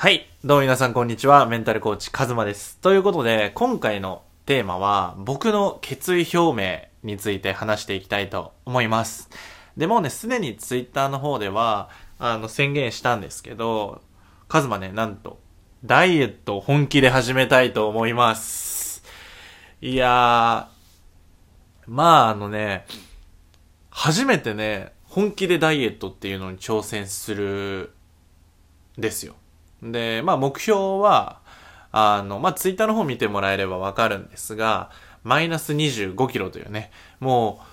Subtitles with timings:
[0.00, 0.30] はい。
[0.42, 1.44] どうも皆さんこんにちは。
[1.44, 2.78] メンタルコーチ、カズマです。
[2.78, 9.28] ということで、今回のテーマは、僕の決意表明について話していきたいと思います。
[9.76, 14.00] でもね、すでにツイッターの方では、あの、宣言したんですけど、
[14.48, 15.38] カズマね、なんと、
[15.84, 19.04] ダイエットを本気で始めたいと思います。
[19.82, 22.86] いやー、まああのね、
[23.90, 27.92] 初めてね、本気でダイエットっていうのに挑戦する、
[28.96, 29.34] ですよ。
[29.82, 31.40] で、まあ目標は、
[31.92, 34.90] あの、まあツイッターの方見てもらえればわかるんですが、
[35.22, 37.70] マイナス25キロというね、もう、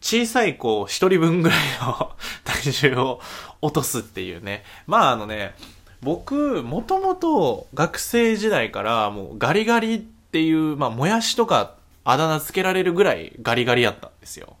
[0.00, 2.12] 小さい子一人分ぐらいの
[2.44, 3.20] 体重を
[3.60, 4.64] 落とすっていうね。
[4.86, 5.54] まああのね、
[6.02, 11.74] 僕、もともと学生時代からもうガリガリっていう、まあもやしとか
[12.04, 14.56] あだ名つけられるぐらいガリガリやったんですよ。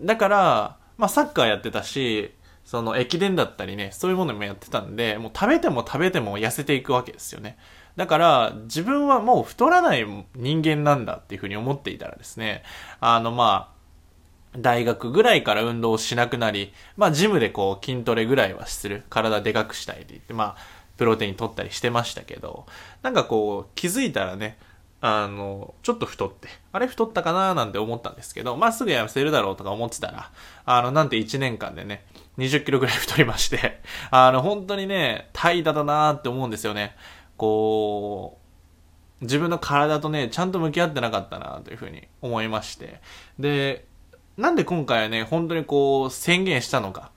[0.00, 2.32] だから、まあサッカーやってたし、
[2.64, 7.58] その駅伝だったりね、そういうものもやってたんで、もう食べても食べても痩せていくわけですよね。
[7.96, 12.62] だから、自分はもう太らない人間なんだっていうふうに思っていたらですね、
[13.00, 19.04] あのまあ、大学ぐらいから運動をしなくなり、まあジムでこう筋トレぐらいはする。
[19.10, 20.56] 体でかくしたいって言って、まあ、
[20.96, 22.66] プロテイン取ったりしてましたけど、
[23.02, 24.58] なんかこう気づいたらね、
[25.00, 30.30] あの、ちょっと太って、あれ太ったかななんて思ったんですけど、まあすぐ痩せるだろうとか思ってたら、
[30.64, 32.06] あの、なんて1年間でね、
[32.38, 36.96] 20キロぐらい太りまして、 あの、本当にね、怠惰だなって思うんですよね。
[37.36, 38.38] こ
[39.20, 43.00] う、自分の体とね、ちゃんと向き合ってなかったなというふうに思いまして。
[43.38, 43.86] で、
[44.36, 47.12] なんで今回はね、本当にこう、宣言したのか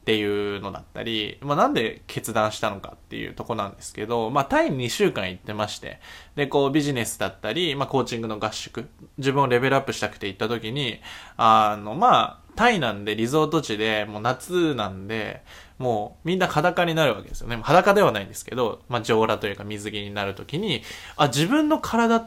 [0.00, 6.00] っていうのだったり、まあなんで決断したのかっていうとこなんですけど、まあタイに2週間行ってまして、
[6.36, 11.00] で、こうビジネスだったり、まあコーチングの合宿、自分をレベルアップしたくて行った時に、
[11.36, 15.42] あの、まあ、タイなんでリゾート地で、もう夏なんで、
[15.78, 17.58] もうみんな裸になるわけですよね。
[17.62, 20.82] 裸ではないんですけど、まあ上裸というか水着になる時に、
[21.16, 22.26] あ、自分の体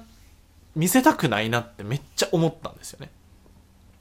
[0.76, 3.10] 見せたくないなってめっちゃ思ったんですよね。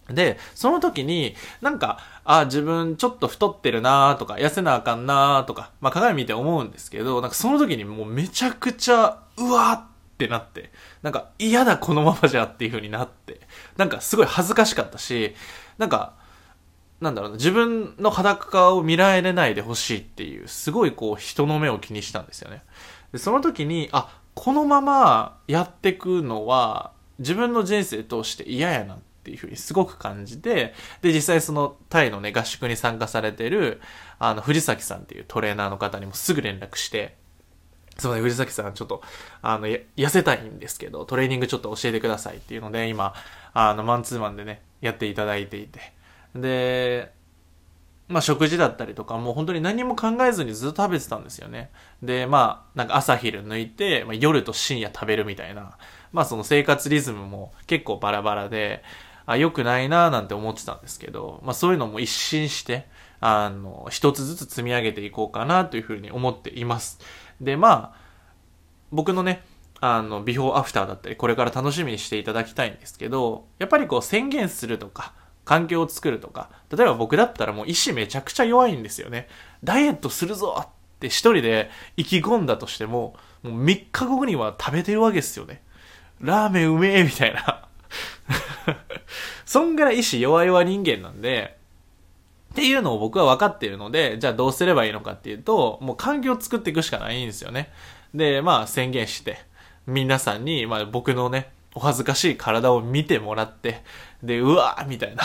[0.09, 9.85] で、その時に、なんか、あ、自分ちょっと太ってるなとか、痩せなあかんなとか、まあ鏡見て思うんですけど、なんかその時にもうめちゃくちゃ、うわーっ
[10.19, 13.41] てなって、なんか嫌だこのままじゃっていう風になって、
[13.77, 15.35] なんかすごい恥ずかしかったし、
[15.79, 16.15] なんか、
[17.01, 22.63] なんだろうな、自分の裸を見られないでほしいっていう、すごいこう人の目を気にしたんですよね。
[23.13, 33.81] で、その時に、あ、このままやってくのは、自分の人生通して嫌やなってっていうふうにすごく感じて、で、実際そのタイのね、合宿に参加されてる、
[34.19, 37.17] あの、藤崎さんっていうトレーナーの方にもすぐ連絡して、
[37.99, 39.03] すいません、藤崎さん、ちょっと、
[39.43, 43.15] あの、痩せたいんですけど、トレーニングちょっと教えてくださいっていうので、今、
[43.55, 45.93] あの、マンツーマンでね、やっていただいていて。
[46.35, 47.13] で、
[48.09, 51.71] まあ食事だったりとか、もう本当に何も考えずにずっと食べてたんですよね。
[52.03, 55.79] で、まあ、なんか朝昼抜いて、まあ、夜と深夜食べるみたいな、
[56.13, 58.83] まあその生活リズムも結構バラバラで、
[59.27, 62.87] あ、良くないなーなんて思ってたんですけど、まあそういうのも一新して、
[63.21, 66.99] あの、一つずつ積み上げていこうかなというふうに思っています。
[67.41, 68.01] で、まあ、
[68.91, 69.45] 僕のね、
[69.81, 75.13] あの、ビフォーアフターだったり、これから楽しみにしていただきたいんですけど、やっぱりこう宣言するとか、
[75.45, 79.29] 環境を作るとか、例えば僕だったらもう意志めちゃくちゃ弱いんですよね。
[79.65, 80.69] ダイエットするぞっ
[81.01, 85.63] て一人で意気込んだとしても、もう3日後には食べてるわけですよね。
[86.21, 87.69] ラーメンうめえみたいな。
[89.53, 91.59] そんぐらい意志弱々人間なんで、
[92.53, 97.69] っていうのを僕は分かっているので、じゃあどうすればいいのかっていうと、もう環境を作っていくしかないんですよね。
[98.15, 99.37] で、まあ宣言して、
[99.87, 103.83] 皆さんに、まあ僕のね、お恥ずかしい体を見てもらって、
[104.23, 105.23] で、うわーみたいな。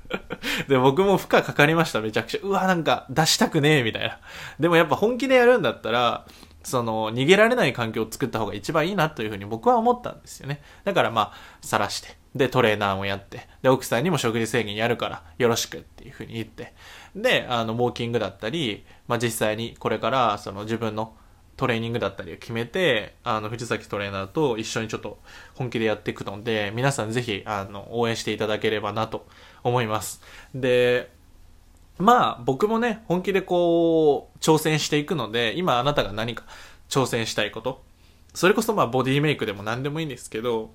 [0.68, 2.40] で、僕も負荷かかりました、めちゃくちゃ。
[2.42, 4.18] うわ、なんか出したくねえ、みたいな。
[4.60, 6.26] でもやっぱ本気でやるんだったら、
[6.64, 10.60] その、逃げられない環境を作った方が一番いいなというふうに僕は思ったんですよね。
[10.84, 12.21] だからまあ、晒して。
[12.34, 13.46] で、トレーナーもやって。
[13.62, 16.72] で、奥さんにも食事制限やるから、よろしくっていうふうに言って。
[17.14, 21.14] で、あの、ウォーキングだったり、まあ実際にこれから、その自分の
[21.56, 25.18] トレーニングだったりを決めて、あの、藤崎トレーナーと一緒にちょっと
[25.54, 29.26] 本気でやっていくので、皆さんぜひ、あの、応援していただければなと
[29.62, 30.22] 思います。
[30.54, 31.10] で、
[31.98, 36.44] まあ、僕もね、本気でこう、挑戦していくので、今あなたが何か
[36.88, 37.84] 挑戦したいこと、
[38.34, 40.72] それこそまあ、ボディメイクでも何でもいいんですけど、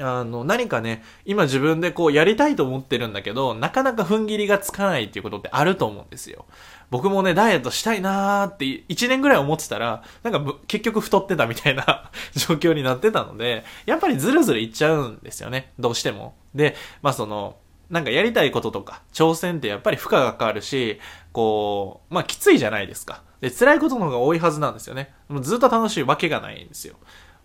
[0.00, 6.46] あの、何かね、今自分でこうやりたいと思ってるんだけど、なかなか踏ん切りがつかないっていうことってあると思うんですよ。
[6.90, 15.72] 僕もね、ダイエットしたいなーって1年ぐらい思ってたら、なんか結局太ってたみたいな 状況になってたので、やっぱりずるずるいっちゃうんですよね。
[15.78, 16.34] どうしても。
[16.54, 17.56] で、まあその、
[17.90, 21.00] なんかやりたいこととか、挑戦ってやっぱり負荷がかかるし、
[21.32, 23.22] こう、まあきついじゃないですか。
[23.40, 25.14] で、辛いことの方が多いはずなんですよね。
[25.28, 26.96] もうずっと楽しいわけがないんですよ。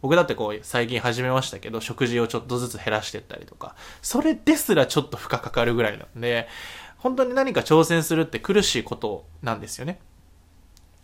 [0.03, 6.49] 僕だってこう、最近始めましたけど、食事をちょっとずつ減らしてったりとか、それですらちょっと負荷かかるぐらいなんで、
[6.97, 10.01] 本当に何か挑戦するって苦しいことなんですよね。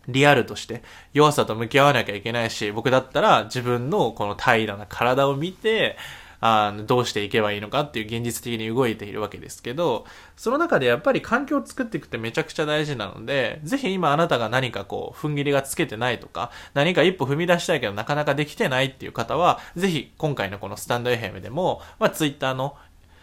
[0.10, 5.96] リアルとして弱さと向き合わなきゃいけないし、僕だったら自分のこの怠惰な体を見て、
[6.42, 10.06] あの、どうしていけばいいのかっていう現実的に動いているわけですけど、
[10.36, 22.76] その中でやっぱり環境を作っていくってめちゃくちゃ大事なので、ぜひ今あなたが何かこう、踏ん切りがつけてないとか、何か一歩踏み出したいけどなかなかできてないっていう方は、ぜひ今回のこのスタンド FM でも、まあ Twitter の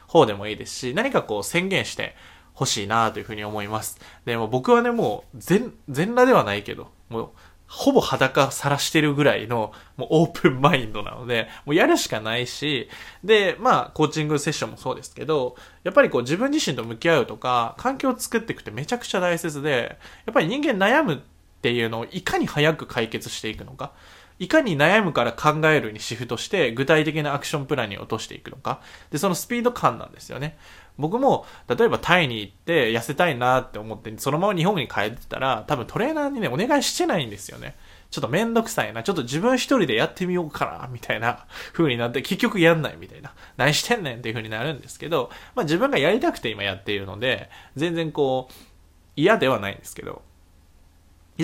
[0.06, 2.14] 方でもいいですし、何かこう宣言して、
[2.58, 4.00] 欲しいなというふうに思います。
[4.24, 7.30] でも僕はね、もう全、全裸ではないけど、もう
[7.68, 12.88] ほぼ裸さらしてるぐらいの、もうオープンマインドなので、もうやるしかないし、
[13.24, 21.18] で、まあ、コーチングセッションもそうですけど、やっぱりこう自分自身と向き合うとか、環境を作っていくってめちゃくちゃ大切で、やっぱり人間悩むっ
[21.62, 23.92] ていうのをいかに早く解決していくのか、
[24.38, 28.80] いかに悩むから考えるにシフトして、具体的なアクションプランに落としていくのか。
[29.10, 30.58] で、そのスピード感なんですよね。
[30.98, 37.76] 僕も、例えばタイに行って痩せたいなって思って、そのまま日本に帰ってたら、多分トレーナーにね、お願いしてないんですよね。
[38.10, 39.02] ちょっとめんどくさいな。
[39.02, 43.34] ちょっと自分一人でやってみようかな、みたいな風になって、結局やんないみたいな。
[43.56, 48.54] 何してんねんっていう風になるんですけど、まあ自分がやりたくて今やっているので、全然こう、
[49.16, 50.22] 嫌ではないんですけど、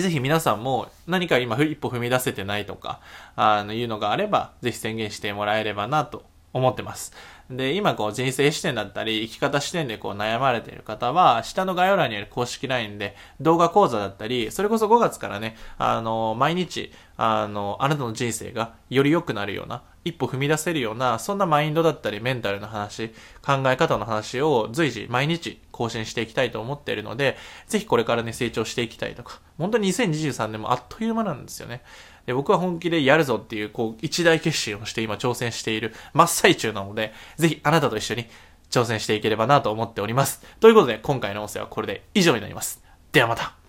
[0.01, 2.99] ぜひ皆さんも何か今一歩踏み出せてないとか、
[3.35, 7.13] あの、いうのがあれば、ぜひ宣言してもらえればなと思ってます。
[7.49, 23.09] で、今こう人生視点だったり、生き方視点でこう悩まれている方は、下の概要欄にある公式 LINE で動画講座だったり、それこそ5月からね、あの、毎日、あの、あなたの人生がより良くなるような、一歩踏み出せるような、そんなマインドだったり、メンタルの話、
[23.41, 31.81] 考え方の話を随時、毎日更新していきたいと思っているので、ぜひこれからね、成長していきたいとか、本当に2023年もあっという間なんですよね。
[32.25, 38.27] で、僕は本気でやるぞっていう、こう、一大決心をして今挑戦している真っ最中なので、ぜひあなたと一緒に
[38.69, 40.41] 挑戦していければなと思っております。
[40.59, 42.83] ということで、今回の音声はこれで以上になります。
[43.11, 43.62] ではまた。